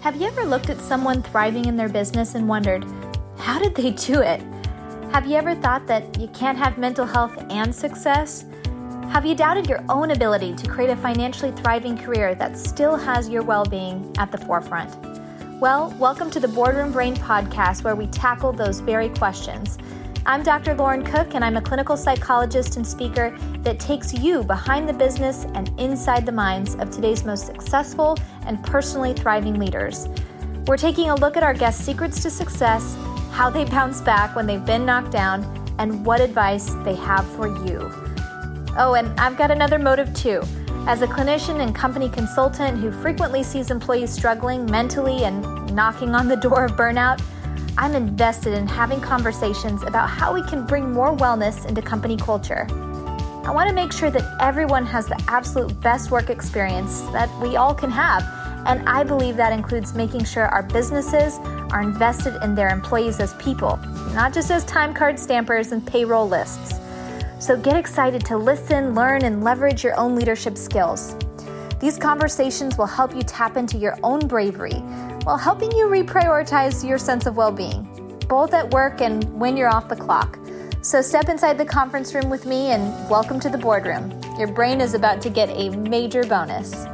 [0.00, 2.86] Have you ever looked at someone thriving in their business and wondered,
[3.36, 4.40] how did they do it?
[5.12, 8.46] Have you ever thought that you can't have mental health and success?
[9.10, 13.28] Have you doubted your own ability to create a financially thriving career that still has
[13.28, 14.96] your well being at the forefront?
[15.60, 19.76] Well, welcome to the Boardroom Brain podcast, where we tackle those very questions.
[20.26, 20.74] I'm Dr.
[20.74, 25.46] Lauren Cook, and I'm a clinical psychologist and speaker that takes you behind the business
[25.54, 30.08] and inside the minds of today's most successful and personally thriving leaders.
[30.66, 32.98] We're taking a look at our guests' secrets to success,
[33.30, 35.42] how they bounce back when they've been knocked down,
[35.78, 37.90] and what advice they have for you.
[38.76, 40.42] Oh, and I've got another motive too.
[40.86, 46.28] As a clinician and company consultant who frequently sees employees struggling mentally and knocking on
[46.28, 47.22] the door of burnout,
[47.80, 52.66] I'm invested in having conversations about how we can bring more wellness into company culture.
[52.70, 57.56] I want to make sure that everyone has the absolute best work experience that we
[57.56, 58.22] all can have.
[58.66, 61.38] And I believe that includes making sure our businesses
[61.72, 63.78] are invested in their employees as people,
[64.12, 66.74] not just as time card stampers and payroll lists.
[67.38, 71.16] So get excited to listen, learn, and leverage your own leadership skills.
[71.80, 74.80] These conversations will help you tap into your own bravery
[75.24, 77.88] while helping you reprioritize your sense of well being,
[78.28, 80.38] both at work and when you're off the clock.
[80.82, 84.12] So step inside the conference room with me and welcome to the boardroom.
[84.38, 86.84] Your brain is about to get a major bonus.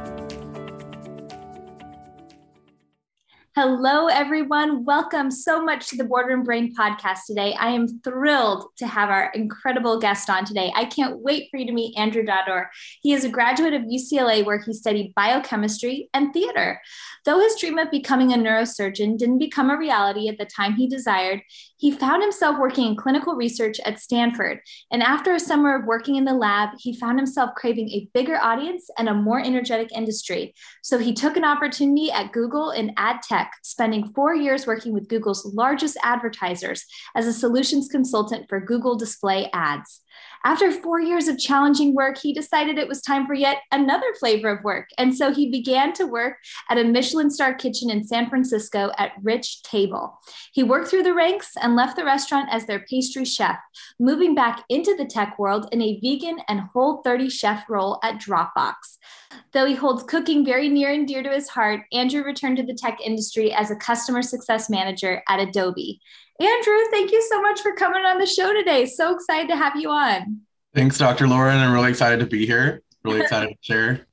[3.59, 4.85] Hello, everyone.
[4.85, 7.55] Welcome so much to the Boardroom Brain podcast today.
[7.59, 10.71] I am thrilled to have our incredible guest on today.
[10.75, 12.67] I can't wait for you to meet Andrew Dadour.
[13.01, 16.79] He is a graduate of UCLA where he studied biochemistry and theater.
[17.25, 20.87] Though his dream of becoming a neurosurgeon didn't become a reality at the time he
[20.87, 21.41] desired,
[21.77, 24.59] he found himself working in clinical research at Stanford.
[24.91, 28.37] And after a summer of working in the lab, he found himself craving a bigger
[28.37, 30.53] audience and a more energetic industry.
[30.81, 35.07] So he took an opportunity at Google in ad tech, spending four years working with
[35.07, 36.83] Google's largest advertisers
[37.15, 40.01] as a solutions consultant for Google Display Ads.
[40.45, 44.49] After four years of challenging work, he decided it was time for yet another flavor
[44.49, 44.87] of work.
[44.97, 46.37] And so he began to work
[46.69, 50.17] at a Michelin star kitchen in San Francisco at Rich Table.
[50.53, 53.57] He worked through the ranks and left the restaurant as their pastry chef,
[53.99, 58.19] moving back into the tech world in a vegan and whole 30 chef role at
[58.21, 58.75] Dropbox.
[59.53, 62.73] Though he holds cooking very near and dear to his heart, Andrew returned to the
[62.73, 65.99] tech industry as a customer success manager at Adobe.
[66.39, 68.85] Andrew, thank you so much for coming on the show today.
[68.85, 70.41] So excited to have you on.
[70.73, 71.27] Thanks, Dr.
[71.27, 71.57] Lauren.
[71.57, 72.83] I'm really excited to be here.
[73.03, 74.06] Really excited to share.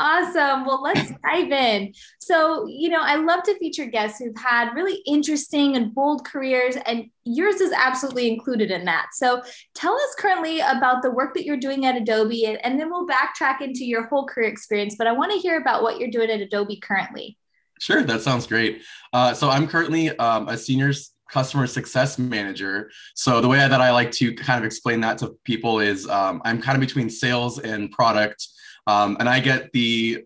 [0.00, 0.64] Awesome.
[0.64, 1.92] Well, let's dive in.
[2.20, 6.76] So, you know, I love to feature guests who've had really interesting and bold careers,
[6.86, 9.08] and yours is absolutely included in that.
[9.12, 9.42] So,
[9.74, 13.60] tell us currently about the work that you're doing at Adobe, and then we'll backtrack
[13.60, 14.94] into your whole career experience.
[14.96, 17.36] But I want to hear about what you're doing at Adobe currently.
[17.78, 18.82] Sure, that sounds great.
[19.12, 20.94] Uh, so, I'm currently um, a senior
[21.30, 22.90] customer success manager.
[23.14, 26.42] So the way that I like to kind of explain that to people is um,
[26.44, 28.48] I'm kind of between sales and product,
[28.90, 30.24] um, and I get the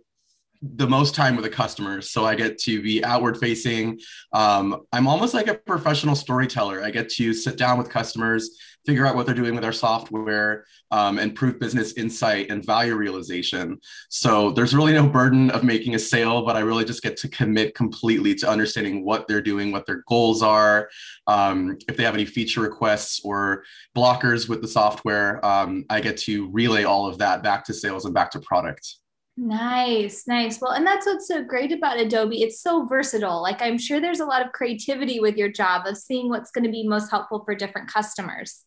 [0.62, 2.10] the most time with the customers.
[2.10, 4.00] So I get to be outward facing.
[4.32, 6.82] Um, I'm almost like a professional storyteller.
[6.82, 8.48] I get to sit down with customers,
[8.86, 12.94] figure out what they're doing with our software, um, and prove business insight and value
[12.94, 13.78] realization.
[14.08, 17.28] So there's really no burden of making a sale, but I really just get to
[17.28, 20.88] commit completely to understanding what they're doing, what their goals are,
[21.26, 23.64] um, if they have any feature requests or
[23.96, 25.44] blockers with the software.
[25.44, 28.96] Um, I get to relay all of that back to sales and back to product.
[29.36, 30.60] Nice, nice.
[30.60, 32.42] Well, and that's what's so great about Adobe.
[32.42, 33.42] It's so versatile.
[33.42, 36.62] Like, I'm sure there's a lot of creativity with your job of seeing what's going
[36.62, 38.64] to be most helpful for different customers.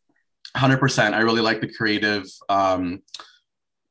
[0.57, 1.13] 100%.
[1.13, 3.01] I really like the creative, um,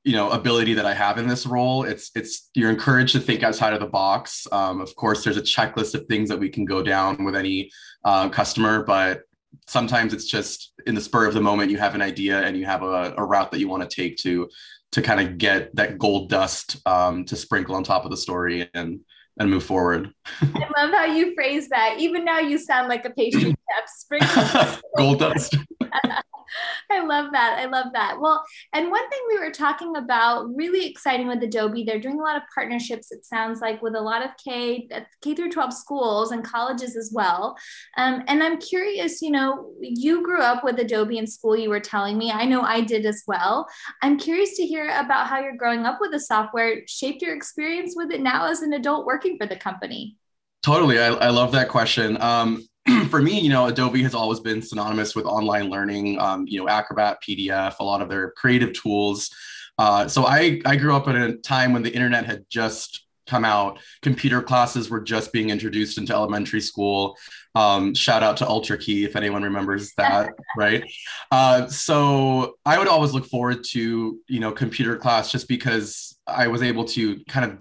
[0.05, 1.85] you know, ability that I have in this role.
[1.85, 4.47] It's, it's, you're encouraged to think outside of the box.
[4.53, 7.71] Um, of course, there's a checklist of things that we can go down with any
[8.05, 9.23] uh, customer, but
[9.67, 12.65] sometimes it's just in the spur of the moment you have an idea and you
[12.65, 14.49] have a, a route that you want to take to
[14.93, 18.69] to kind of get that gold dust um, to sprinkle on top of the story
[18.75, 19.01] and
[19.39, 20.11] and move forward.
[20.41, 21.97] I love how you phrase that.
[21.99, 23.89] Even now, you sound like a pastry chef.
[23.99, 25.57] Sprinkle gold dust.
[26.91, 27.59] I love that.
[27.59, 28.21] I love that.
[28.21, 32.23] Well, and one thing we were talking about really exciting with Adobe, they're doing a
[32.23, 34.89] lot of partnerships, it sounds like, with a lot of K,
[35.23, 37.57] K through 12 schools and colleges as well.
[37.97, 41.81] Um, and I'm curious, you know, you grew up with Adobe in school, you were
[41.81, 42.31] telling me.
[42.31, 43.67] I know I did as well.
[44.03, 47.95] I'm curious to hear about how you're growing up with the software shaped your experience
[47.97, 50.17] with it now as an adult working for the company.
[50.63, 50.99] Totally.
[50.99, 52.21] I, I love that question.
[52.21, 52.67] Um,
[53.11, 56.19] for me, you know, Adobe has always been synonymous with online learning.
[56.21, 59.31] Um, you know, Acrobat, PDF, a lot of their creative tools.
[59.79, 63.45] Uh, so I I grew up at a time when the internet had just come
[63.45, 63.81] out.
[64.03, 67.17] Computer classes were just being introduced into elementary school.
[67.55, 70.85] Um, shout out to Ultra Key if anyone remembers that, right?
[71.31, 76.49] Uh, so I would always look forward to you know computer class just because I
[76.49, 77.59] was able to kind of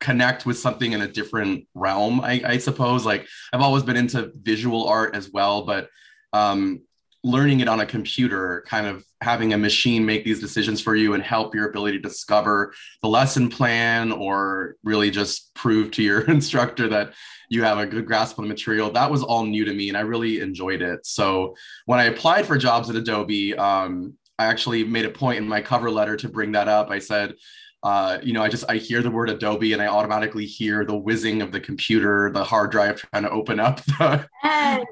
[0.00, 2.20] connect with something in a different realm.
[2.20, 5.88] I, I suppose like I've always been into visual art as well, but
[6.32, 6.80] um,
[7.22, 11.12] learning it on a computer, kind of having a machine make these decisions for you
[11.12, 16.20] and help your ability to discover the lesson plan or really just prove to your
[16.30, 17.12] instructor that
[17.50, 18.90] you have a good grasp on the material.
[18.90, 21.04] That was all new to me and I really enjoyed it.
[21.04, 21.54] So
[21.84, 25.60] when I applied for jobs at Adobe, um, I actually made a point in my
[25.60, 26.90] cover letter to bring that up.
[26.90, 27.34] I said,
[27.82, 30.96] uh, you know, I just I hear the word Adobe and I automatically hear the
[30.96, 34.28] whizzing of the computer, the hard drive trying to open up the,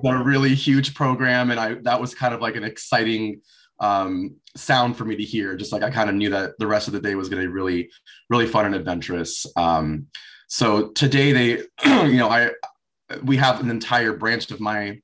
[0.02, 3.42] the really huge program, and I that was kind of like an exciting
[3.80, 5.54] um, sound for me to hear.
[5.54, 7.48] Just like I kind of knew that the rest of the day was going to
[7.48, 7.90] be really,
[8.30, 9.44] really fun and adventurous.
[9.54, 10.06] Um,
[10.48, 11.50] so today they,
[12.08, 12.52] you know, I
[13.22, 15.00] we have an entire branch of my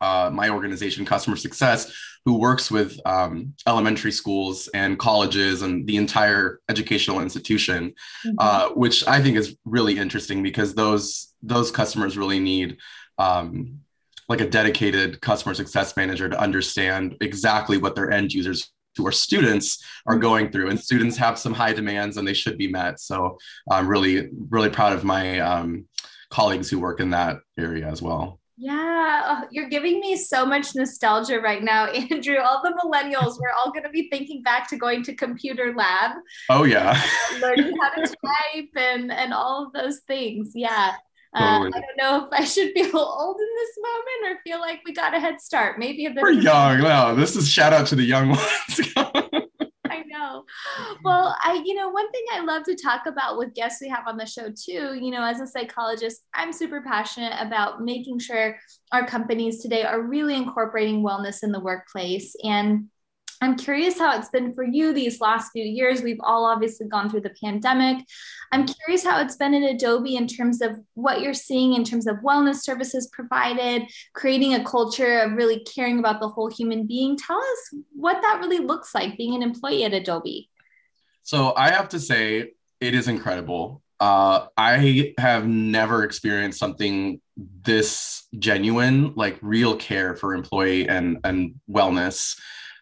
[0.00, 5.96] uh, my organization, Customer Success, who works with um, elementary schools and colleges and the
[5.96, 7.94] entire educational institution,
[8.26, 8.36] mm-hmm.
[8.38, 12.78] uh, which I think is really interesting because those those customers really need
[13.18, 13.80] um,
[14.28, 19.12] like a dedicated customer success manager to understand exactly what their end users who are
[19.12, 20.22] students are mm-hmm.
[20.22, 23.36] going through and students have some high demands and they should be met so
[23.70, 25.84] i'm really really proud of my um,
[26.30, 30.76] colleagues who work in that area as well yeah, oh, you're giving me so much
[30.76, 32.38] nostalgia right now, Andrew.
[32.38, 36.12] All the millennials, we're all going to be thinking back to going to computer lab.
[36.48, 37.00] Oh yeah,
[37.40, 40.52] learning how to type and and all of those things.
[40.54, 40.94] Yeah.
[41.36, 44.82] Uh, I don't know if I should feel old in this moment or feel like
[44.86, 45.80] we got a head start.
[45.80, 46.22] Maybe a bit.
[46.22, 46.78] We're young.
[46.78, 49.42] No, this is shout out to the young ones.
[50.06, 50.44] know.
[50.78, 51.02] Mm-hmm.
[51.04, 54.06] Well, I, you know, one thing I love to talk about with guests we have
[54.06, 58.56] on the show too, you know, as a psychologist, I'm super passionate about making sure
[58.92, 62.34] our companies today are really incorporating wellness in the workplace.
[62.42, 62.86] And
[63.40, 66.02] I'm curious how it's been for you these last few years.
[66.02, 68.04] We've all obviously gone through the pandemic.
[68.52, 72.06] I'm curious how it's been at Adobe in terms of what you're seeing in terms
[72.06, 73.82] of wellness services provided,
[74.14, 77.16] creating a culture of really caring about the whole human being.
[77.16, 80.48] Tell us what that really looks like being an employee at Adobe.
[81.22, 83.82] So I have to say, it is incredible.
[83.98, 91.54] Uh, I have never experienced something this genuine, like real care for employee and and
[91.70, 92.38] wellness.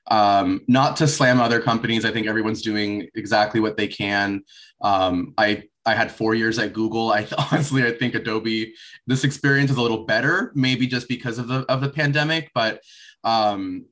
[0.08, 2.04] Um, not to slam other companies.
[2.04, 4.42] I think everyone's doing exactly what they can.
[4.80, 7.12] Um, I I had four years at Google.
[7.12, 8.74] I honestly I think Adobe
[9.06, 12.50] this experience is a little better, maybe just because of the of the pandemic.
[12.54, 12.82] But
[13.24, 13.86] um,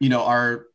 [0.00, 0.66] you know, our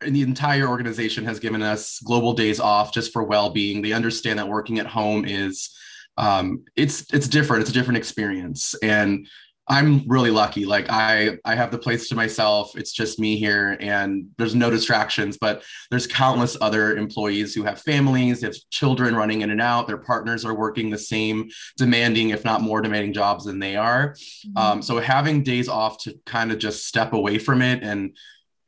[0.00, 3.80] the entire organization has given us global days off just for well-being.
[3.80, 5.70] They understand that working at home is
[6.16, 7.62] um, it's it's different.
[7.62, 9.26] It's a different experience, and
[9.66, 10.66] I'm really lucky.
[10.66, 12.76] Like I I have the place to myself.
[12.76, 17.80] It's just me here and there's no distractions, but there's countless other employees who have
[17.80, 22.30] families, they have children running in and out, their partners are working the same demanding
[22.30, 24.10] if not more demanding jobs than they are.
[24.10, 24.58] Mm-hmm.
[24.58, 28.16] Um, so having days off to kind of just step away from it and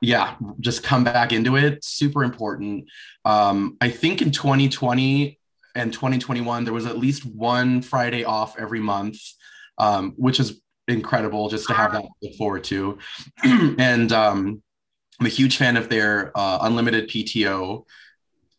[0.00, 2.88] yeah, just come back into it, super important.
[3.25, 5.38] Um, I think in 2020
[5.75, 9.19] and 2021 there was at least one Friday off every month.
[9.78, 12.99] Um, which is incredible just to have that look forward to.
[13.45, 14.62] and um,
[15.21, 17.85] I'm a huge fan of their uh, unlimited PTO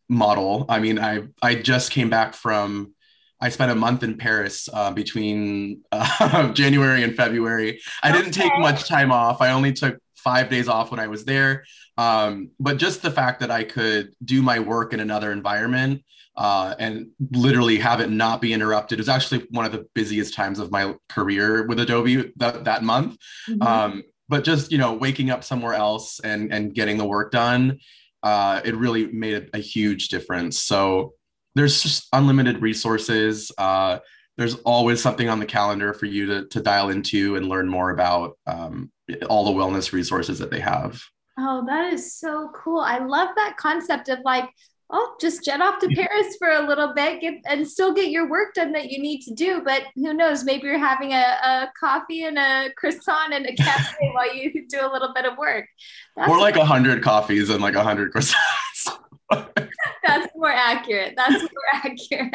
[0.10, 0.66] model.
[0.70, 2.94] I mean, I I just came back from.
[3.40, 7.80] I spent a month in Paris uh, between uh, January and February.
[8.02, 9.42] I didn't take much time off.
[9.42, 11.64] I only took five days off when I was there.
[11.98, 16.02] Um, but just the fact that I could do my work in another environment
[16.38, 19.00] uh, and literally have it not be interrupted.
[19.00, 22.84] It was actually one of the busiest times of my career with Adobe that, that
[22.84, 23.18] month.
[23.50, 23.62] Mm-hmm.
[23.64, 27.80] Um, but just you know, waking up somewhere else and and getting the work done,
[28.24, 30.60] uh, it really made a, a, huge difference.
[30.60, 31.14] So
[31.56, 33.52] there's just unlimited resources.
[33.58, 34.00] Uh,
[34.38, 37.90] there's always something on the calendar for you to to dial into and learn more
[37.90, 38.92] about um,
[39.30, 41.02] all the wellness resources that they have.
[41.40, 42.80] Oh, that is so cool.
[42.80, 44.50] I love that concept of like
[44.90, 48.30] oh, just jet off to Paris for a little bit get, and still get your
[48.30, 49.62] work done that you need to do.
[49.64, 50.44] But who knows?
[50.44, 54.80] Maybe you're having a, a coffee and a croissant and a cafe while you do
[54.82, 55.68] a little bit of work.
[56.16, 58.98] That's or like a hundred coffees and like a hundred croissants.
[60.08, 61.14] That's more accurate.
[61.16, 62.34] That's more accurate.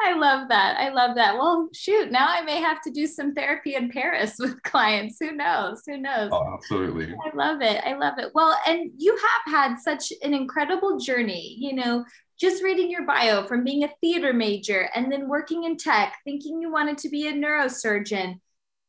[0.00, 0.76] I love that.
[0.78, 1.34] I love that.
[1.36, 5.16] Well, shoot, now I may have to do some therapy in Paris with clients.
[5.20, 5.82] Who knows?
[5.86, 6.30] Who knows?
[6.32, 7.14] Oh, absolutely.
[7.14, 7.82] I love it.
[7.84, 8.30] I love it.
[8.34, 12.04] Well, and you have had such an incredible journey, you know,
[12.40, 16.60] just reading your bio from being a theater major and then working in tech, thinking
[16.60, 18.40] you wanted to be a neurosurgeon,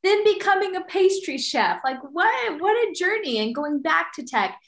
[0.04, 1.80] then becoming a pastry chef.
[1.84, 4.60] Like what what a journey and going back to tech.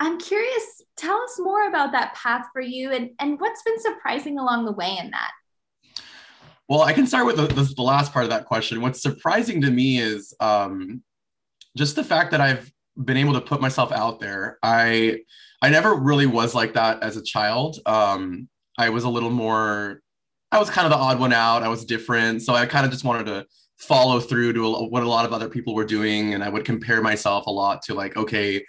[0.00, 4.38] I'm curious, tell us more about that path for you and, and what's been surprising
[4.38, 5.32] along the way in that.
[6.68, 8.80] Well, I can start with the, the, last part of that question.
[8.80, 11.02] What's surprising to me is um,
[11.76, 12.70] just the fact that I've
[13.02, 14.58] been able to put myself out there.
[14.62, 15.20] I
[15.60, 17.80] I never really was like that as a child.
[17.86, 20.02] Um, I was a little more,
[20.52, 21.62] I was kind of the odd one out.
[21.62, 22.42] I was different.
[22.42, 25.48] So I kind of just wanted to follow through to what a lot of other
[25.48, 26.34] people were doing.
[26.34, 28.64] And I would compare myself a lot to like, okay,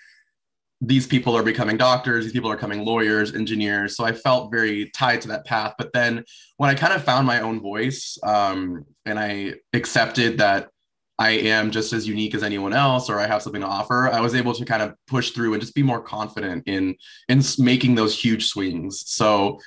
[0.82, 3.98] these people are becoming doctors, these people are becoming lawyers, engineers.
[3.98, 5.74] So I felt very tied to that path.
[5.78, 6.24] But then
[6.58, 10.70] when I kind of found my own voice um, and I accepted that
[11.18, 14.22] I am just as unique as anyone else or I have something to offer, I
[14.22, 16.96] was able to kind of push through and just be more confident in
[17.28, 19.04] in making those huge swings.
[19.06, 19.60] So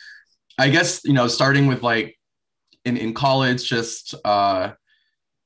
[0.59, 2.19] I guess, you know, starting with like
[2.87, 4.73] in, in college, just uh,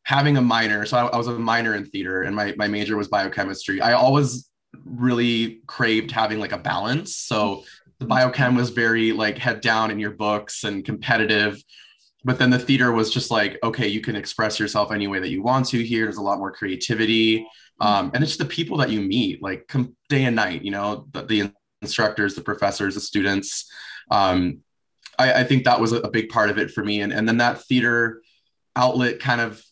[0.05, 0.87] having a minor.
[0.87, 3.81] So I, I was a minor in theater and my, my major was biochemistry.
[3.81, 4.49] I always
[4.85, 7.17] really craved having like a balance.
[7.17, 7.65] So
[7.99, 11.63] the biochem was very like head down in your books and competitive
[12.27, 15.31] but then the theater was just like okay you can express yourself any way that
[15.31, 16.05] you want to here.
[16.05, 17.47] There's a lot more creativity.
[17.81, 19.73] Um, and it's the people that you meet like
[20.09, 21.53] day and night you know the, the
[21.83, 23.71] instructors the professors the students.
[24.11, 24.59] Um,
[25.19, 27.01] I, I, think that was a, big part of it for me.
[27.01, 28.23] And, and then that theater
[28.77, 29.63] outlet kind of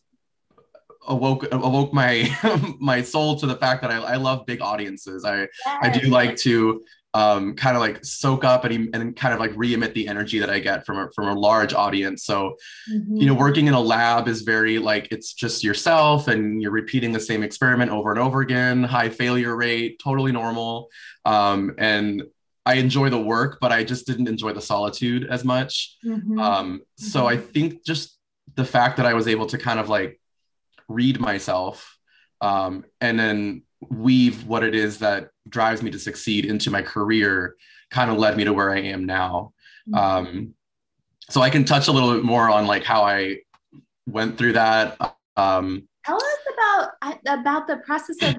[1.08, 2.28] awoke awoke my
[2.80, 5.49] my soul to the fact that I, I love big audiences i yes.
[5.66, 6.82] i do like to
[7.14, 10.50] um, kind of like soak up and, and kind of like re-emit the energy that
[10.50, 12.25] I get from a, from a large audience.
[12.25, 12.56] So,
[12.92, 13.16] mm-hmm.
[13.16, 17.12] you know, working in a lab is very like it's just yourself and you're repeating
[17.12, 18.82] the same experiment over and over again.
[18.82, 20.90] High failure rate, totally normal.
[21.25, 22.25] Um, and
[22.66, 25.96] I enjoy the work, but I just didn't enjoy the solitude as much.
[26.04, 26.40] Mm-hmm.
[26.40, 27.28] Um, so mm-hmm.
[27.28, 28.18] I think just
[28.56, 30.20] the fact that I was able to kind of like
[30.88, 31.99] read myself
[32.41, 37.57] um, and then weave what it is that drives me to succeed into my career
[37.91, 39.53] kind of led me to where I am now.
[39.88, 39.95] Mm-hmm.
[39.95, 40.55] Um,
[41.31, 43.38] so I can touch a little bit more on like how I
[44.07, 44.99] went through that.
[45.37, 48.37] Um, Tell us about about the process of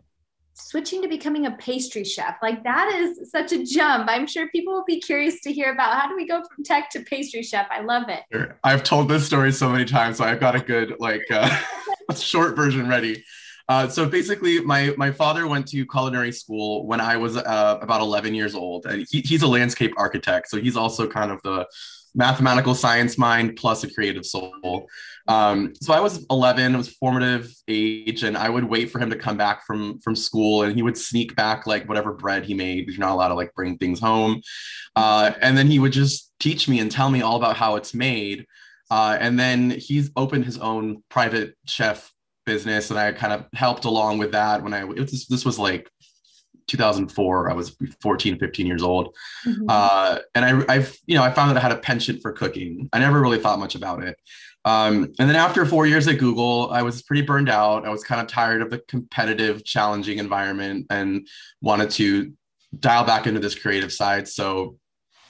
[0.56, 2.38] switching to becoming a pastry chef.
[2.42, 4.10] Like that is such a jump.
[4.10, 6.90] I'm sure people will be curious to hear about how do we go from tech
[6.92, 7.68] to pastry chef.
[7.70, 8.24] I love it.
[8.64, 11.50] I've told this story so many times, so I've got a good like uh,
[12.16, 13.24] short version ready.
[13.68, 18.02] Uh, so basically, my my father went to culinary school when I was uh, about
[18.02, 20.50] 11 years old, and he, he's a landscape architect.
[20.50, 21.66] So he's also kind of the
[22.16, 24.88] mathematical science mind plus a creative soul.
[25.28, 29.10] Um, so I was 11, it was formative age, and I would wait for him
[29.10, 32.54] to come back from from school, and he would sneak back like whatever bread he
[32.54, 34.42] made you're not allowed to like bring things home,
[34.96, 37.94] uh, and then he would just teach me and tell me all about how it's
[37.94, 38.46] made.
[38.92, 42.14] Uh, and then he's opened his own private chef
[42.46, 45.58] business and I kind of helped along with that when I it was, this was
[45.58, 45.90] like
[46.68, 49.16] 2004 I was 14 15 years old.
[49.46, 49.66] Mm-hmm.
[49.70, 52.90] uh, and I, I've you know I found that I had a penchant for cooking.
[52.94, 54.18] I never really thought much about it.
[54.64, 57.86] Um, and then after four years at Google I was pretty burned out.
[57.86, 61.28] I was kind of tired of the competitive challenging environment and
[61.62, 62.34] wanted to
[62.80, 64.28] dial back into this creative side.
[64.28, 64.78] So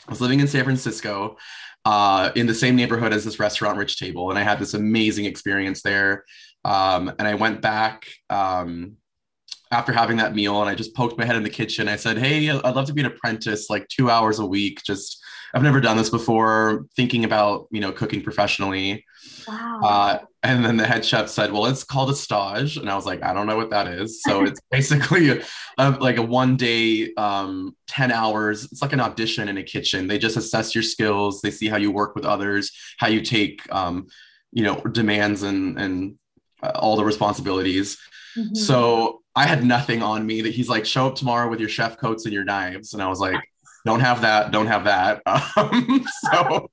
[0.08, 1.38] I was living in San Francisco
[1.84, 5.26] uh, in the same neighborhood as this restaurant Rich Table and I had this amazing
[5.26, 6.26] experience there.
[6.64, 8.98] Um, and I went back um,
[9.72, 11.88] after having that meal and I just poked my head in the kitchen.
[11.88, 14.84] I said, Hey, I'd love to be an apprentice, like two hours a week.
[14.84, 19.06] Just, I've never done this before, thinking about, you know, cooking professionally.
[19.48, 19.82] Wow.
[19.84, 22.78] Uh, and then the head chef said, Well, it's called a stage.
[22.78, 24.22] And I was like, I don't know what that is.
[24.22, 25.42] So it's basically a,
[25.78, 28.66] a, like a one day, um, 10 hours.
[28.66, 30.08] It's like an audition in a kitchen.
[30.08, 33.62] They just assess your skills, they see how you work with others, how you take,
[33.74, 34.08] um,
[34.52, 36.18] you know, demands and, and
[36.62, 37.98] all the responsibilities.
[38.38, 38.56] Mm-hmm.
[38.56, 41.98] So I had nothing on me that he's like, show up tomorrow with your chef
[41.98, 42.94] coats and your knives.
[42.94, 43.36] And I was like,
[43.86, 45.22] don't have that, don't have that.
[45.58, 46.70] Um, so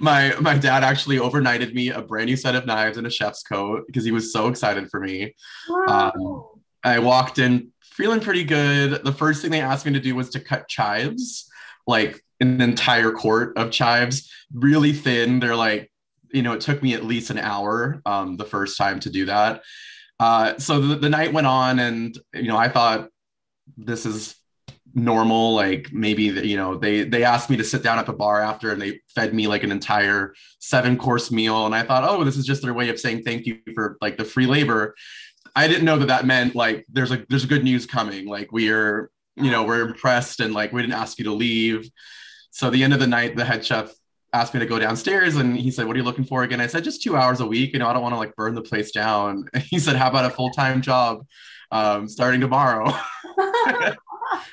[0.00, 3.44] my my dad actually overnighted me a brand new set of knives and a chef's
[3.44, 5.34] coat because he was so excited for me.
[5.68, 6.12] Wow.
[6.14, 6.44] Um,
[6.82, 9.04] I walked in feeling pretty good.
[9.04, 11.48] The first thing they asked me to do was to cut chives,
[11.86, 15.38] like an entire quart of chives, really thin.
[15.38, 15.92] They're like
[16.32, 19.26] you know, it took me at least an hour um, the first time to do
[19.26, 19.62] that.
[20.22, 23.08] Uh, so the, the night went on, and you know, I thought
[23.76, 24.36] this is
[24.94, 28.12] normal like maybe the, you know they they asked me to sit down at the
[28.12, 31.66] bar after and they fed me like an entire seven course meal.
[31.66, 34.16] And i thought oh this is just their way of saying thank you for like
[34.16, 34.94] the free labor.
[35.56, 38.28] I didn't know that that meant like there's a there's good news coming.
[38.28, 41.90] Like we are you know we're impressed and like we didn't ask you to leave.
[42.52, 43.92] So the end of the night the head chef
[44.32, 46.66] asked me to go downstairs and he said what are you looking for again i
[46.66, 48.62] said just two hours a week you know i don't want to like burn the
[48.62, 51.26] place down he said how about a full-time job
[51.70, 52.92] um, starting tomorrow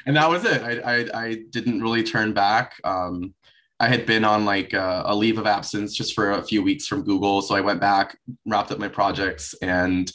[0.06, 0.62] and that was it.
[0.62, 2.80] I, I, I didn't really turn back.
[2.84, 3.34] Um,
[3.80, 6.86] I had been on like a, a, leave of absence just for a few weeks
[6.86, 7.42] from Google.
[7.42, 10.12] So I went back, wrapped up my projects, and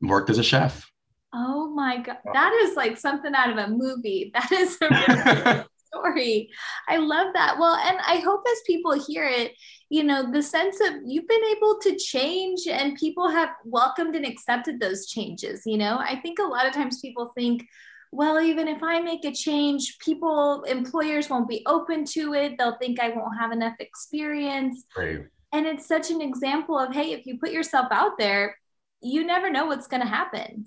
[0.00, 0.88] worked as a chef.
[1.34, 2.18] Oh my God.
[2.32, 4.32] That is like something out of a movie.
[4.34, 6.50] That is a really story.
[6.88, 7.58] I love that.
[7.58, 9.52] Well, and I hope as people hear it,
[9.90, 14.26] you know, the sense of you've been able to change and people have welcomed and
[14.26, 15.62] accepted those changes.
[15.66, 17.66] You know, I think a lot of times people think,
[18.10, 22.58] well, even if I make a change, people, employers won't be open to it.
[22.58, 24.84] They'll think I won't have enough experience.
[24.96, 25.26] Right.
[25.52, 28.56] And it's such an example of, hey, if you put yourself out there,
[29.02, 30.66] you never know what's going to happen.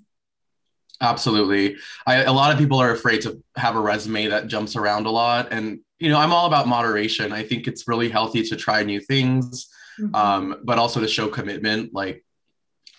[1.00, 1.76] Absolutely.
[2.06, 5.10] I, a lot of people are afraid to have a resume that jumps around a
[5.10, 5.48] lot.
[5.50, 7.32] And, you know, I'm all about moderation.
[7.32, 9.68] I think it's really healthy to try new things,
[10.00, 10.14] mm-hmm.
[10.14, 11.92] um, but also to show commitment.
[11.92, 12.24] Like,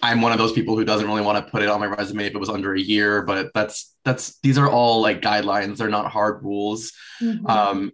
[0.01, 2.27] I'm one of those people who doesn't really want to put it on my resume
[2.27, 5.77] if it was under a year, but that's that's these are all like guidelines.
[5.77, 6.93] They're not hard rules.
[7.19, 7.47] Mm-hmm.
[7.47, 7.91] Um,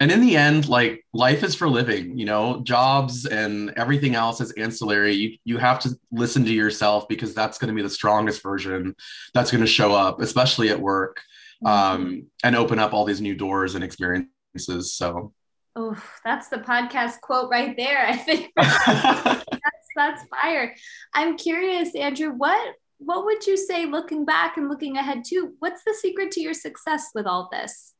[0.00, 4.40] and in the end, like life is for living, you know, jobs and everything else
[4.40, 5.14] is ancillary.
[5.14, 8.96] You you have to listen to yourself because that's going to be the strongest version
[9.32, 11.22] that's going to show up, especially at work,
[11.64, 11.66] mm-hmm.
[11.66, 14.94] um, and open up all these new doors and experiences.
[14.94, 15.32] So
[15.76, 18.06] Oh, that's the podcast quote right there.
[18.06, 20.74] I think that's fire.
[21.14, 25.82] I'm curious, Andrew, what what would you say looking back and looking ahead to What's
[25.84, 27.93] the secret to your success with all this?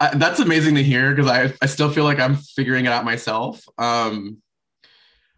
[0.00, 3.04] Uh, that's amazing to hear because I, I still feel like I'm figuring it out
[3.04, 3.64] myself.
[3.78, 4.38] Um,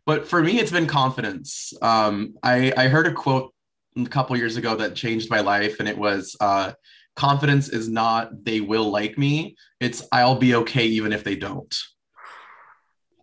[0.06, 1.72] but for me, it's been confidence.
[1.82, 3.52] Um, I, I heard a quote
[3.96, 6.72] a couple years ago that changed my life, and it was uh,
[7.16, 11.75] confidence is not they will like me, it's I'll be okay even if they don't.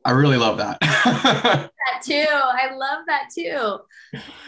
[0.06, 0.80] I really love that.
[0.82, 1.72] that
[2.04, 2.26] too.
[2.30, 3.80] I love that too.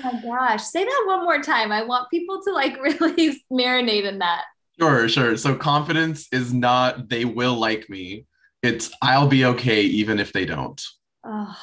[0.04, 0.63] Oh my gosh.
[0.63, 1.72] Say that one more time.
[1.72, 4.44] I want people to like really marinate in that.
[4.79, 5.38] Sure, sure.
[5.38, 8.25] So confidence is not they will like me.
[8.61, 10.81] It's I'll be okay even if they don't.
[11.24, 11.57] Oh,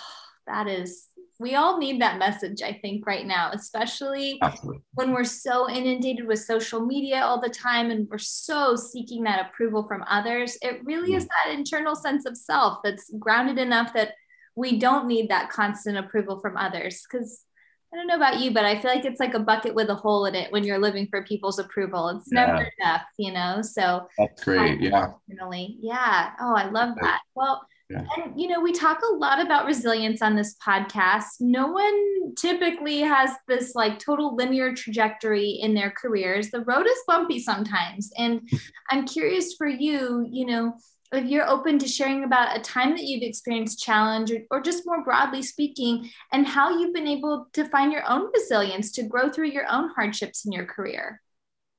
[0.46, 1.08] that is
[1.42, 4.82] we all need that message, I think, right now, especially Absolutely.
[4.94, 9.48] when we're so inundated with social media all the time and we're so seeking that
[9.48, 10.56] approval from others.
[10.62, 11.16] It really mm.
[11.16, 14.12] is that internal sense of self that's grounded enough that
[14.54, 17.02] we don't need that constant approval from others.
[17.10, 17.44] Because
[17.92, 19.94] I don't know about you, but I feel like it's like a bucket with a
[19.94, 22.08] hole in it when you're living for people's approval.
[22.08, 22.46] It's yeah.
[22.46, 23.60] never enough, you know?
[23.60, 24.78] So that's great.
[24.78, 25.06] Um, yeah.
[25.28, 25.76] Definitely.
[25.80, 26.30] Yeah.
[26.40, 27.20] Oh, I love that.
[27.34, 28.04] Well, yeah.
[28.16, 31.26] And, you know, we talk a lot about resilience on this podcast.
[31.40, 36.50] No one typically has this like total linear trajectory in their careers.
[36.50, 38.10] The road is bumpy sometimes.
[38.16, 38.48] And
[38.90, 40.74] I'm curious for you, you know,
[41.12, 44.86] if you're open to sharing about a time that you've experienced challenge or, or just
[44.86, 49.28] more broadly speaking, and how you've been able to find your own resilience to grow
[49.28, 51.20] through your own hardships in your career.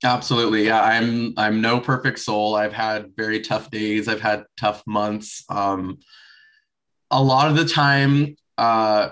[0.03, 0.65] Absolutely.
[0.65, 2.55] Yeah, I'm I'm no perfect soul.
[2.55, 4.07] I've had very tough days.
[4.07, 5.43] I've had tough months.
[5.49, 5.99] Um,
[7.09, 9.09] a lot of the time, uh,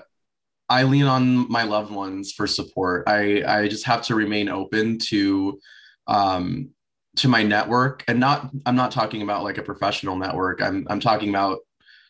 [0.67, 3.05] I lean on my loved ones for support.
[3.07, 5.59] I I just have to remain open to
[6.07, 6.71] um,
[7.17, 10.61] to my network, and not I'm not talking about like a professional network.
[10.61, 11.59] I'm I'm talking about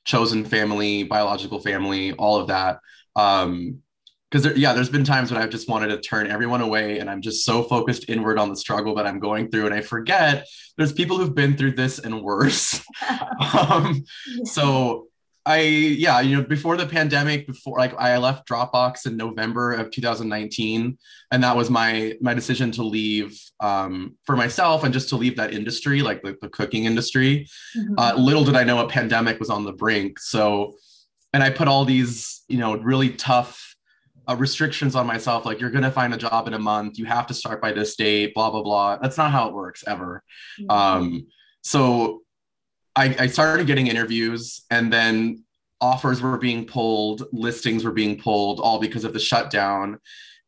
[0.06, 2.80] chosen family, biological family, all of that.
[3.16, 3.82] Um,
[4.30, 7.10] because there, yeah, there's been times when I've just wanted to turn everyone away, and
[7.10, 10.48] I'm just so focused inward on the struggle that I'm going through, and I forget
[10.78, 12.82] there's people who've been through this and worse.
[13.54, 14.06] um,
[14.46, 15.08] so
[15.46, 19.90] I yeah, you know, before the pandemic, before like I left Dropbox in November of
[19.90, 20.98] 2019,
[21.32, 25.38] and that was my my decision to leave um, for myself and just to leave
[25.38, 27.48] that industry, like the, the cooking industry.
[27.76, 27.94] Mm-hmm.
[27.98, 30.20] Uh, little did I know a pandemic was on the brink.
[30.20, 30.76] So,
[31.34, 33.76] and I put all these you know really tough
[34.30, 37.06] uh, restrictions on myself like you're going to find a job in a month you
[37.06, 40.24] have to start by this date blah blah blah that's not how it works ever
[40.60, 40.70] mm-hmm.
[40.70, 41.28] um,
[41.64, 42.22] so
[42.96, 45.44] I, I started getting interviews and then
[45.80, 50.00] offers were being pulled listings were being pulled all because of the shutdown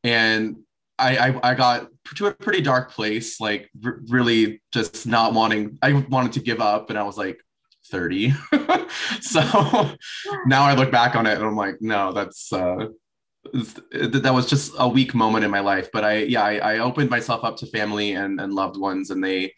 [0.03, 0.58] and
[0.99, 5.79] I, I, I got to a pretty dark place like r- really just not wanting
[5.82, 7.39] i wanted to give up and i was like
[7.88, 8.32] 30
[9.21, 9.41] so
[10.45, 12.88] now i look back on it and i'm like no that's uh
[13.51, 15.89] that was just a weak moment in my life.
[15.91, 19.23] But I, yeah, I, I opened myself up to family and, and loved ones, and
[19.23, 19.53] they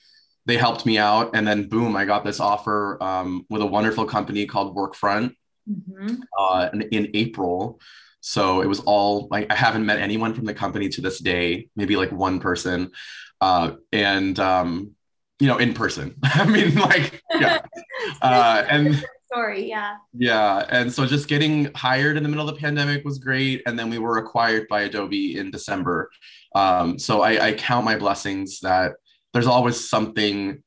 [0.45, 1.31] they helped me out.
[1.35, 5.33] And then boom, I got this offer um, with a wonderful company called Workfront
[5.69, 6.15] mm-hmm.
[6.37, 7.79] uh, in, in April.
[8.21, 11.69] So it was all like I haven't met anyone from the company to this day,
[11.75, 12.91] maybe like one person,
[13.39, 14.91] uh, and um,
[15.39, 16.15] you know, in person.
[16.23, 17.61] I mean, like, yeah,
[18.21, 19.03] uh, and
[19.35, 19.67] story.
[19.67, 19.97] Yeah.
[20.13, 20.65] Yeah.
[20.69, 23.61] And so just getting hired in the middle of the pandemic was great.
[23.65, 26.09] And then we were acquired by Adobe in December.
[26.55, 28.93] Um, so I, I count my blessings that
[29.35, 30.63] there's always something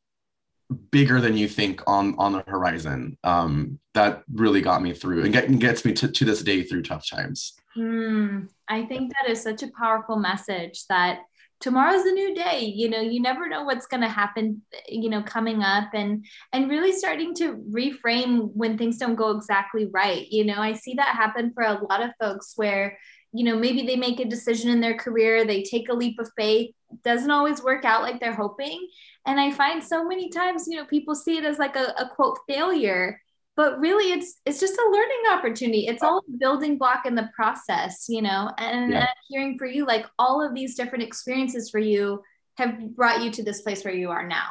[0.91, 3.17] bigger than you think on on the horizon.
[3.25, 6.83] Um, that really got me through and get, gets me to, to this day through
[6.83, 7.55] tough times.
[7.77, 11.21] Mm, i think that is such a powerful message that
[11.61, 12.61] tomorrow's a new day.
[12.61, 16.69] You know you never know what's going to happen you know coming up and and
[16.69, 20.27] really starting to reframe when things don't go exactly right.
[20.31, 22.99] You know i see that happen for a lot of folks where
[23.33, 26.31] you know maybe they make a decision in their career they take a leap of
[26.37, 26.75] faith.
[27.05, 28.89] Doesn't always work out like they're hoping.
[29.27, 32.11] And i find so many times you know people see it as like a, a
[32.15, 33.21] quote failure.
[33.57, 35.87] But really it's it's just a learning opportunity.
[35.87, 38.51] It's all building block in the process you know?
[38.59, 39.09] And, yeah.
[39.29, 42.23] hearing for you like all of these different experiences for you
[42.57, 44.47] have brought you to this place where you are now.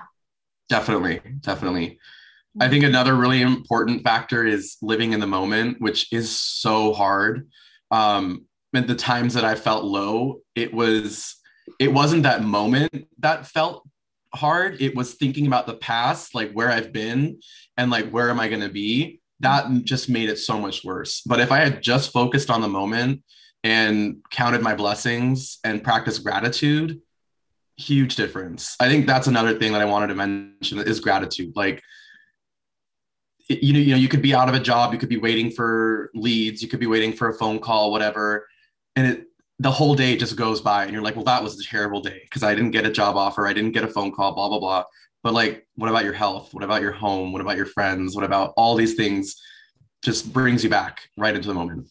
[0.69, 1.21] Definitely.
[1.41, 1.99] Definitely.
[2.59, 7.49] I think another really important factor is living in the moment which is so hard.
[7.91, 11.37] Um at the times that i felt low it was
[11.79, 13.87] it wasn't that moment that felt
[14.33, 14.81] hard.
[14.81, 17.39] It was thinking about the past like where i've been
[17.75, 19.19] and like where am i going to be?
[19.39, 21.21] That just made it so much worse.
[21.21, 23.23] But if i had just focused on the moment
[23.63, 27.01] and counted my blessings and practiced gratitude
[27.79, 28.75] huge difference.
[28.79, 31.55] I think that's another thing that i wanted to mention is gratitude.
[31.55, 31.83] Like
[33.49, 35.49] you know you know you could be out of a job you could be waiting
[35.49, 38.45] for leads you could be waiting for a phone call whatever
[38.97, 39.23] and it
[39.59, 42.19] the whole day just goes by and you're like, well, that was a terrible day
[42.23, 43.47] because I didn't get a job offer.
[43.47, 44.83] I didn't get a phone call, blah, blah, blah.
[45.23, 46.53] But like, what about your health?
[46.53, 47.31] What about your home?
[47.31, 48.15] What about your friends?
[48.15, 49.35] What about all these things
[50.03, 51.89] just brings you back right into the moment.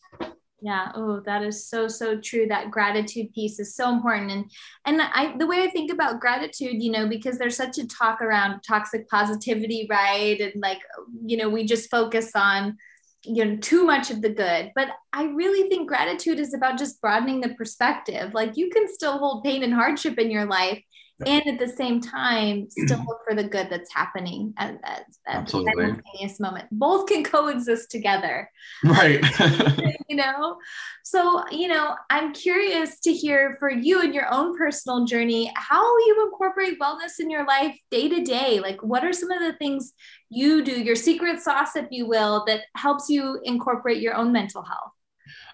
[0.62, 0.90] Yeah.
[0.94, 2.46] Oh, that is so, so true.
[2.46, 4.30] That gratitude piece is so important.
[4.30, 4.50] And,
[4.86, 8.22] and I, the way I think about gratitude, you know, because there's such a talk
[8.22, 10.40] around toxic positivity, right?
[10.40, 10.78] And like,
[11.24, 12.78] you know, we just focus on,
[13.26, 14.72] you know too much of the good.
[14.74, 18.34] But i really think gratitude is about just broadening the perspective.
[18.34, 20.82] Like you can still hold pain and hardship in your life
[21.24, 25.46] and at the same time still look for the good that's happening at, at, at
[25.46, 26.66] the simultaneous moment.
[26.70, 28.50] Both can coexist together.
[28.84, 29.24] Right.
[30.08, 30.58] You know?
[31.02, 35.82] So you know i'm curious to hear for you in your own personal journey how
[35.82, 38.60] you incorporate wellness in your life day to day.
[38.60, 39.94] Like what are some of the things
[40.30, 44.62] you do your secret sauce if you will that helps you incorporate your own mental
[44.62, 44.92] health?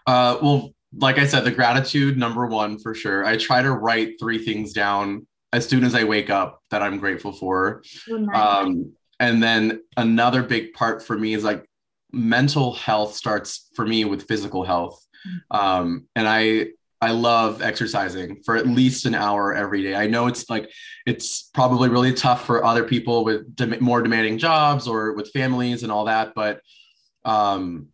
[0.07, 3.25] Uh, well like I said, the gratitude number one for sure.
[3.25, 6.99] I try to write three things down as soon as I wake up that I'm
[6.99, 7.83] grateful for.
[8.11, 11.69] Oh, um, and then another big part for me is like
[12.13, 15.07] mental health starts for me with physical health.
[15.27, 15.57] Mm-hmm.
[15.57, 16.69] Um, and I
[17.01, 19.97] I love exercising for at least an hour every day.
[19.97, 20.71] I know it's like
[21.05, 25.91] it's probably really tough for other people with more demanding jobs or with families and
[25.91, 26.61] all that, but
[27.25, 27.89] um,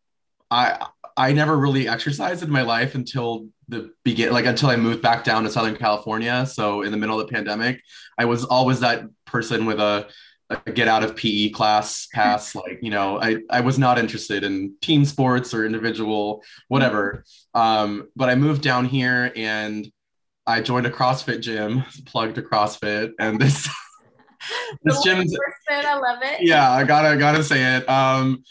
[0.50, 5.02] I I never really exercised in my life until the begin like until I moved
[5.02, 6.46] back down to Southern California.
[6.46, 7.82] So in the middle of the pandemic,
[8.16, 10.08] I was always that person with a,
[10.50, 12.54] a get out of PE class pass.
[12.54, 17.24] like, you know, I, I was not interested in team sports or individual, whatever.
[17.54, 19.90] Um, but I moved down here and
[20.46, 23.68] I joined a CrossFit gym, plugged to CrossFit, and this
[24.82, 25.22] this gym
[25.70, 26.40] I love it.
[26.40, 27.88] Yeah, I gotta gotta say it.
[27.88, 28.42] Um,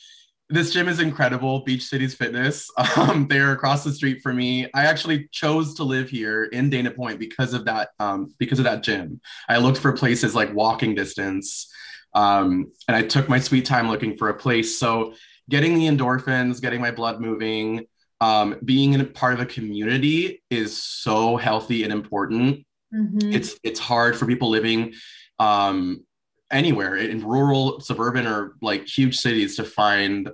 [0.49, 2.69] this gym is incredible beach cities fitness.
[2.97, 4.67] Um, they're across the street from me.
[4.73, 8.65] I actually chose to live here in dana point because of that um, because of
[8.65, 9.21] that gym.
[9.47, 11.71] I looked for places like walking distance
[12.13, 14.79] um, and i took my sweet time looking for a place.
[14.79, 15.13] So
[15.49, 17.86] getting the endorphins getting my blood moving
[18.19, 22.65] um, being in a part of a community is so healthy and important.
[22.93, 23.33] Mm-hmm.
[23.33, 24.93] it's it's hard for people living
[25.39, 26.05] um,
[26.51, 30.29] anywhere in rural, suburban, or like huge cities to find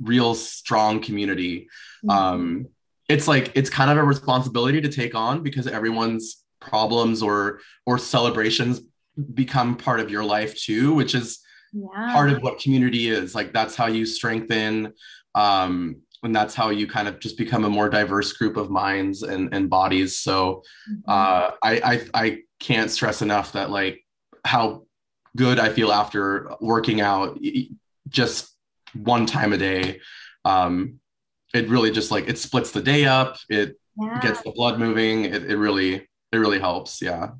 [0.00, 1.68] real strong community.
[2.04, 2.10] Mm-hmm.
[2.10, 2.68] Um,
[3.08, 7.98] it's like it's kind of a responsibility to take on because everyone's problems or or
[7.98, 8.80] celebrations
[9.34, 11.40] become part of your life too, which is
[11.72, 12.12] yeah.
[12.12, 13.34] part of what community is.
[13.34, 14.92] Like that's how you strengthen
[15.34, 19.22] um, and that's how you kind of just become a more diverse group of minds
[19.22, 20.18] and, and bodies.
[20.18, 21.00] So mm-hmm.
[21.08, 24.04] uh, I, I I can't stress enough that like
[24.44, 24.84] how
[25.38, 27.38] good I feel after working out
[28.08, 28.54] just
[28.92, 30.00] one time a day.
[30.44, 30.98] Um,
[31.54, 33.38] it really just like it splits the day up.
[33.48, 34.20] It yeah.
[34.20, 35.24] gets the blood moving.
[35.24, 37.00] It, it really, it really helps.
[37.00, 37.30] Yeah.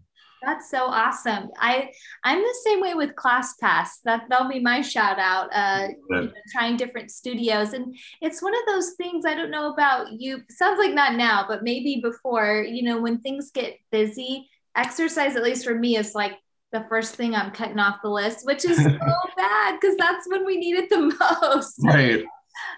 [0.43, 1.51] That's so awesome.
[1.59, 1.91] I
[2.23, 3.89] I'm the same way with ClassPass.
[4.05, 5.49] That that'll be my shout out.
[5.53, 9.25] Uh, you know, trying different studios, and it's one of those things.
[9.27, 10.43] I don't know about you.
[10.49, 12.63] Sounds like not now, but maybe before.
[12.63, 16.35] You know, when things get busy, exercise at least for me is like
[16.73, 18.99] the first thing I'm cutting off the list, which is so
[19.37, 21.79] bad because that's when we need it the most.
[21.83, 22.25] Right.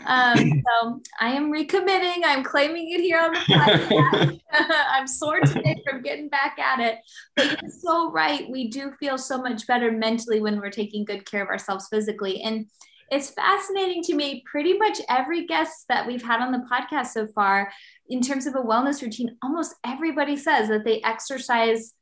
[0.06, 2.22] Um, so I am recommitting.
[2.24, 4.40] I'm claiming it here on the podcast.
[4.52, 6.98] I'm sore today from getting back at it.
[7.36, 8.48] But you're so right.
[8.50, 12.42] We do feel so much better mentally when we're taking good care of ourselves physically.
[12.42, 12.66] And
[13.10, 14.42] it's fascinating to me.
[14.50, 17.70] Pretty much every guest that we've had on the podcast so far,
[18.08, 21.94] in terms of a wellness routine, almost everybody says that they exercise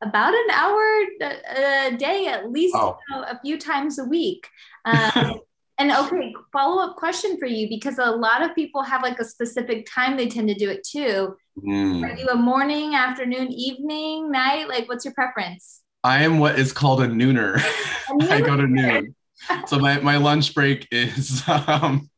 [0.00, 0.82] about an hour
[1.90, 2.96] a day at least oh.
[3.08, 4.48] you know, a few times a week.
[4.84, 5.40] Um,
[5.78, 9.24] and okay follow up question for you because a lot of people have like a
[9.24, 11.36] specific time they tend to do it too.
[11.58, 12.02] Mm.
[12.04, 14.68] are you a morning afternoon evening night?
[14.68, 15.82] Like what's your preference?
[16.04, 17.60] I am what is called a nooner, a
[18.12, 18.28] nooner.
[18.30, 19.14] i go to noon.
[19.66, 22.10] So my, my lunch break is um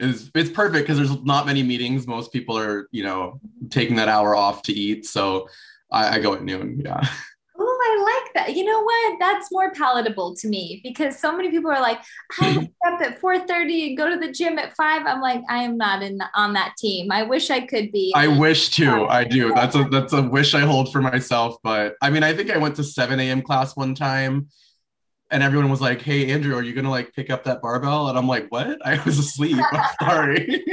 [0.00, 2.06] is it's perfect because there's not many meetings.
[2.06, 5.06] Most people are you know taking that hour off to eat.
[5.06, 5.48] So
[5.94, 6.80] I, I go at noon.
[6.84, 7.00] Yeah.
[7.56, 8.56] Oh, I like that.
[8.56, 9.16] You know what?
[9.20, 12.00] That's more palatable to me because so many people are like,
[12.40, 15.02] I wake up at 4:30 and go to the gym at five.
[15.06, 17.12] I'm like, I am not in the, on that team.
[17.12, 18.12] I wish I could be.
[18.16, 18.90] I wish too.
[18.90, 19.54] Um, I do.
[19.54, 21.56] That's a that's a wish I hold for myself.
[21.62, 23.40] But I mean, I think I went to 7 a.m.
[23.40, 24.48] class one time
[25.30, 28.18] and everyone was like, "Hey, Andrew, are you gonna like pick up that barbell?" And
[28.18, 28.84] I'm like, "What?
[28.86, 29.58] I was asleep.
[29.72, 30.64] I'm sorry."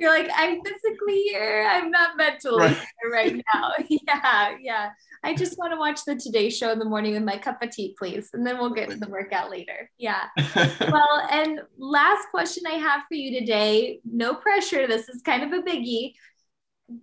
[0.00, 1.68] You're like, I'm physically here.
[1.70, 2.76] I'm not mentally right.
[2.76, 3.72] here right now.
[3.88, 4.90] yeah, yeah.
[5.22, 7.68] I just want to watch the Today Show in the morning with my cup of
[7.68, 8.30] tea, please.
[8.32, 9.90] And then we'll get to the workout later.
[9.98, 10.22] Yeah.
[10.56, 14.86] well, and last question I have for you today no pressure.
[14.86, 16.14] This is kind of a biggie.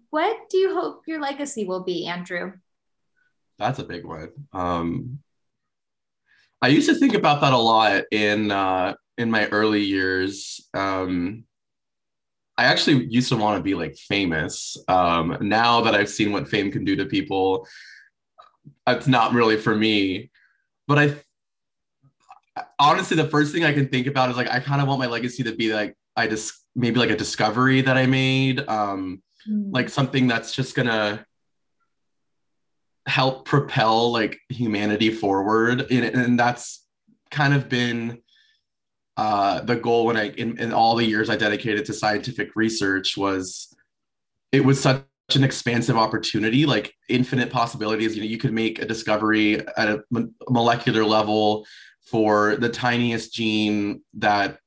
[0.10, 2.54] What do you hope your legacy will be, Andrew?
[3.60, 4.32] That's a big one.
[4.54, 5.20] Um,
[6.64, 10.68] I used to think about that a lot in uh, in my early years.
[10.74, 11.44] Um,
[12.58, 14.78] I actually used to want to be like famous.
[14.88, 17.68] Um, now that I've seen what fame can do to people,
[18.88, 20.32] it's not really for me.
[20.88, 21.16] But I
[22.80, 25.08] honestly, the first thing I can think about is like I kind of want my
[25.08, 29.72] legacy to be like I just maybe like a discovery that I made, um, mm.
[29.72, 31.26] like something that's just gonna
[33.06, 36.86] help propel like humanity forward, and, and that's
[37.30, 38.22] kind of been
[39.18, 43.18] uh, the goal when I in, in all the years I dedicated to scientific research
[43.18, 43.76] was
[44.52, 45.04] it was such
[45.34, 48.16] an expansive opportunity, like infinite possibilities.
[48.16, 50.04] You know, you could make a discovery at a
[50.50, 51.66] molecular level
[52.06, 54.60] for the tiniest gene that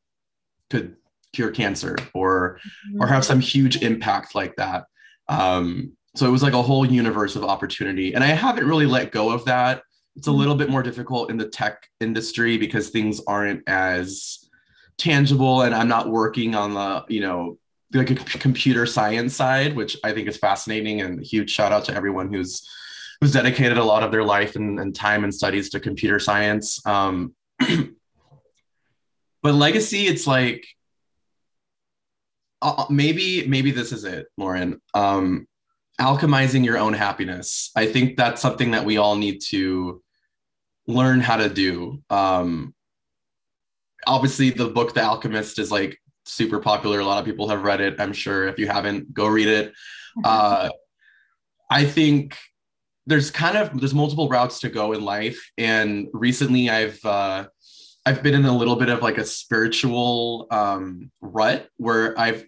[0.69, 0.97] could
[1.33, 2.59] cure cancer or
[2.99, 4.87] or have some huge impact like that.
[5.29, 9.13] Um, so it was like a whole universe of opportunity, and I haven't really let
[9.13, 9.85] go of that
[10.17, 14.49] it's a little bit more difficult in the tech industry because things aren't as
[14.99, 17.59] tangible and i'm not working on the you know
[17.93, 21.85] like a computer science side which i think is fascinating and a huge shout out
[21.85, 22.69] to everyone who's
[23.21, 26.85] who's dedicated a lot of their life and, and time and studies to computer science.
[26.87, 30.67] Um, but legacy it's like
[32.63, 34.81] uh, maybe maybe this is it lauren.
[34.95, 35.47] Um,
[36.01, 40.03] alchemizing your own happiness i think that's something that we all need to
[40.91, 42.03] learn how to do.
[42.11, 42.75] Um,
[44.07, 47.01] obviously, the book The Alchemist is like super popular.
[47.01, 48.01] A lot of people have read it.
[48.01, 49.73] I'm sure if you haven't, go read it.
[50.25, 50.69] Uh,
[51.71, 52.37] I think
[53.07, 57.47] there's kind of there's multiple routes to go in life, and recently I've uh,
[58.05, 62.45] I've been in a little bit of like a spiritual um, rut where I've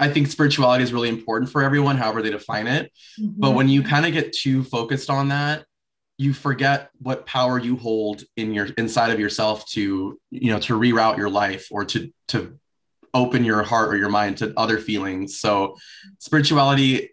[0.00, 2.92] I think spirituality is really important for everyone, however they define it.
[3.20, 3.40] Mm-hmm.
[3.40, 5.64] But when you kind of get too focused on that,
[6.18, 10.78] you forget what power you hold in your inside of yourself to you know to
[10.78, 12.58] reroute your life or to to
[13.14, 15.38] open your heart or your mind to other feelings.
[15.38, 15.76] So
[16.18, 17.10] spirituality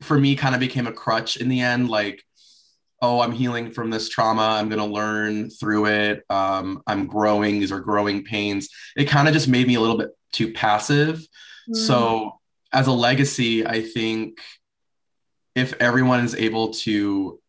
[0.00, 2.22] for me kind of became a crutch in the end like
[3.00, 4.42] oh i'm healing from this trauma.
[4.42, 6.24] I'm going to learn through it.
[6.30, 7.58] Um, i'm growing.
[7.58, 8.68] These are growing pains.
[8.96, 11.26] It kind of just made me a little bit too passive
[11.68, 11.76] mm.
[11.76, 12.38] so
[12.72, 14.40] as a legacy i think
[15.54, 17.40] if everyone is able to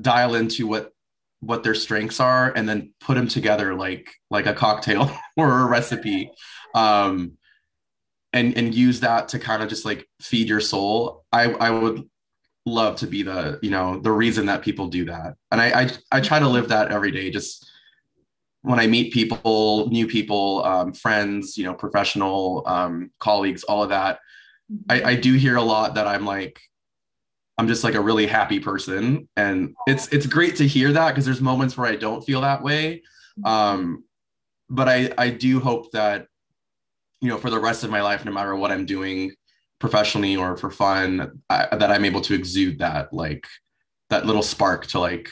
[0.00, 0.92] dial into what
[1.40, 5.66] what their strengths are and then put them together like like a cocktail or a
[5.66, 6.30] recipe
[6.74, 7.32] um
[8.32, 12.08] and and use that to kind of just like feed your soul i i would
[12.66, 15.90] love to be the you know the reason that people do that and i i,
[16.12, 17.70] I try to live that every day just
[18.68, 23.88] when i meet people new people um, friends you know professional um, colleagues all of
[23.88, 24.20] that
[24.88, 26.60] I, I do hear a lot that I'm like,
[27.56, 29.28] I'm just like a really happy person.
[29.36, 32.62] And it's it's great to hear that because there's moments where I don't feel that
[32.62, 33.02] way.
[33.44, 34.04] Um,
[34.68, 36.26] but I I do hope that,
[37.20, 39.32] you know, for the rest of my life, no matter what I'm doing
[39.78, 43.46] professionally or for fun, I, that I'm able to exude that like
[44.10, 45.30] that little spark to like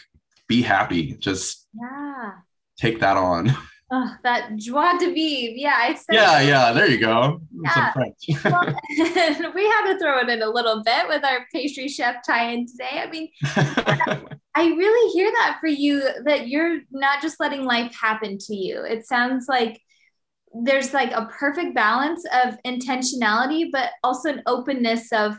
[0.49, 1.13] be happy.
[1.15, 2.33] Just yeah.
[2.79, 3.57] Take that on.
[3.89, 5.55] Oh, that joie de vivre.
[5.57, 6.15] Yeah, I said.
[6.15, 6.73] Yeah, yeah.
[6.73, 7.41] There you go.
[7.63, 7.93] Yeah.
[8.45, 8.75] well,
[9.55, 13.01] we had to throw it in a little bit with our pastry chef tie-in today.
[13.01, 13.29] I mean,
[14.57, 16.03] I really hear that for you.
[16.25, 18.83] That you're not just letting life happen to you.
[18.83, 19.81] It sounds like
[20.53, 25.39] there's like a perfect balance of intentionality, but also an openness of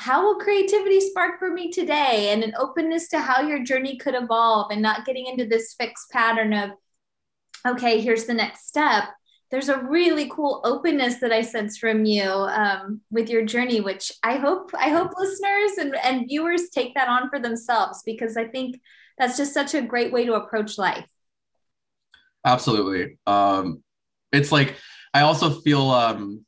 [0.00, 4.14] how will creativity spark for me today, and an openness to how your journey could
[4.14, 6.70] evolve, and not getting into this fixed pattern of
[7.66, 9.04] okay, here's the next step.
[9.50, 14.10] There's a really cool openness that I sense from you um, with your journey, which
[14.22, 18.46] I hope I hope listeners and, and viewers take that on for themselves because I
[18.46, 18.80] think
[19.18, 21.06] that's just such a great way to approach life.
[22.42, 23.18] Absolutely.
[23.26, 23.82] Um,
[24.32, 24.76] it's like
[25.12, 26.46] I also feel um,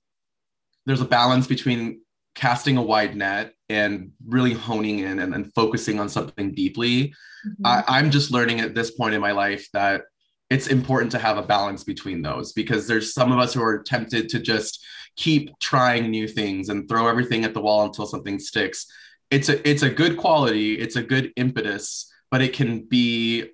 [0.86, 2.00] there's a balance between
[2.34, 7.14] casting a wide net and really honing in and, and focusing on something deeply.
[7.46, 7.66] Mm-hmm.
[7.66, 10.02] I, I'm just learning at this point in my life that
[10.50, 13.82] it's important to have a balance between those because there's some of us who are
[13.82, 14.84] tempted to just
[15.16, 18.86] keep trying new things and throw everything at the wall until something sticks
[19.30, 23.44] it's a it's a good quality it's a good impetus but it can be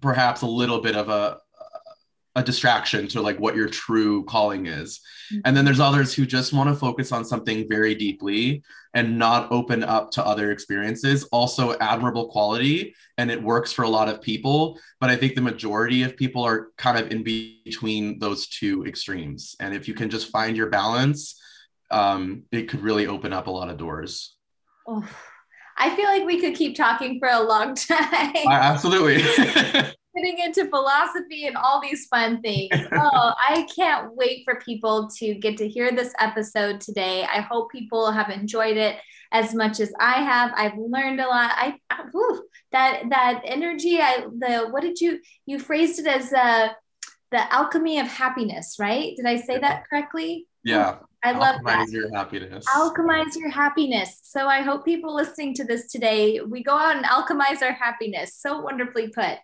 [0.00, 1.38] perhaps a little bit of a
[2.36, 5.00] a distraction to like what your true calling is.
[5.32, 5.40] Mm-hmm.
[5.44, 8.62] And then there's others who just want to focus on something very deeply
[8.94, 11.24] and not open up to other experiences.
[11.32, 15.40] Also admirable quality and it works for a lot of people, but I think the
[15.40, 19.56] majority of people are kind of in between those two extremes.
[19.60, 21.40] And if you can just find your balance,
[21.90, 24.36] um, it could really open up a lot of doors.
[24.86, 25.06] Oh,
[25.76, 28.34] I feel like we could keep talking for a long time.
[28.48, 29.24] Absolutely.
[30.14, 32.70] getting into philosophy and all these fun things.
[32.92, 37.24] Oh, I can't wait for people to get to hear this episode today.
[37.24, 38.96] I hope people have enjoyed it
[39.32, 40.52] as much as I have.
[40.56, 41.52] I've learned a lot.
[41.54, 41.76] I,
[42.12, 44.00] whew, that that energy.
[44.00, 46.68] I the what did you you phrased it as uh,
[47.30, 49.14] the alchemy of happiness, right?
[49.16, 50.46] Did I say that correctly?
[50.64, 50.96] Yeah.
[51.22, 51.92] I love Alchemize that.
[51.92, 52.64] your happiness.
[52.74, 54.20] Alchemize your happiness.
[54.22, 58.36] So I hope people listening to this today, we go out and alchemize our happiness.
[58.36, 59.38] So wonderfully put.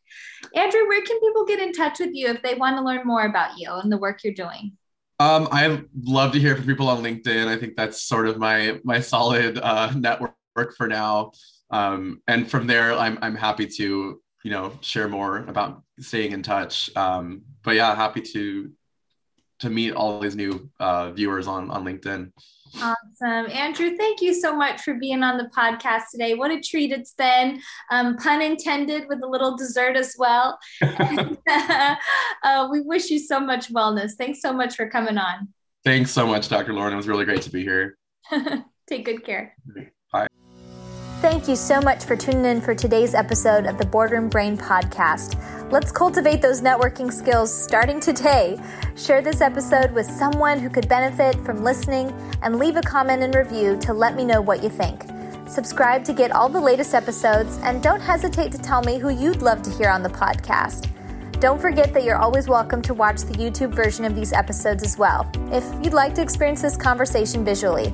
[0.55, 3.27] Andrew, where can people get in touch with you if they want to learn more
[3.27, 4.73] about you and the work you're doing?
[5.19, 7.47] Um, I love to hear from people on LinkedIn.
[7.47, 10.35] I think that's sort of my my solid uh, network
[10.77, 11.33] for now.
[11.71, 16.43] Um, and from there, I'm I'm happy to you know share more about staying in
[16.43, 16.95] touch.
[16.97, 18.71] Um, but yeah, happy to
[19.61, 22.33] to meet all these new uh, viewers on on LinkedIn.
[22.77, 23.51] Awesome.
[23.51, 26.35] Andrew, thank you so much for being on the podcast today.
[26.35, 27.61] What a treat it's been.
[27.91, 30.59] Um, pun intended with a little dessert as well.
[30.83, 31.39] and,
[32.45, 34.13] uh, we wish you so much wellness.
[34.19, 35.49] Thanks so much for coming on.
[35.85, 36.73] Thanks so much, Dr.
[36.73, 36.93] Lauren.
[36.93, 37.97] It was really great to be here.
[38.89, 39.57] Take good care.
[40.13, 40.27] Bye.
[41.23, 45.41] Thank you so much for tuning in for today's episode of the Boardroom Brain podcast.
[45.73, 48.61] Let's cultivate those networking skills starting today.
[48.99, 53.35] Share this episode with someone who could benefit from listening and leave a comment and
[53.35, 55.05] review to let me know what you think.
[55.49, 59.41] Subscribe to get all the latest episodes and don't hesitate to tell me who you'd
[59.41, 60.91] love to hear on the podcast.
[61.41, 64.99] Don't forget that you're always welcome to watch the YouTube version of these episodes as
[64.99, 67.93] well, if you'd like to experience this conversation visually.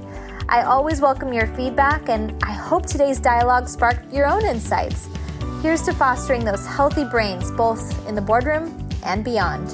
[0.53, 5.09] I always welcome your feedback, and I hope today's dialogue sparked your own insights.
[5.63, 9.71] Here's to fostering those healthy brains both in the boardroom and beyond.